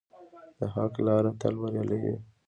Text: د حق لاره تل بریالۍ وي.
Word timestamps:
د 0.57 0.59
حق 0.75 0.93
لاره 1.07 1.31
تل 1.41 1.53
بریالۍ 1.61 1.99
وي. 2.03 2.15